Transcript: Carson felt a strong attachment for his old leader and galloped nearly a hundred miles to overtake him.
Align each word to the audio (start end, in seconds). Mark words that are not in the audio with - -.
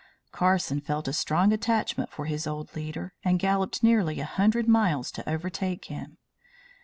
Carson 0.31 0.81
felt 0.81 1.07
a 1.07 1.13
strong 1.13 1.53
attachment 1.53 2.09
for 2.09 2.25
his 2.25 2.47
old 2.47 2.75
leader 2.75 3.13
and 3.23 3.37
galloped 3.37 3.83
nearly 3.83 4.19
a 4.19 4.25
hundred 4.25 4.67
miles 4.67 5.11
to 5.11 5.29
overtake 5.29 5.85
him. 5.85 6.17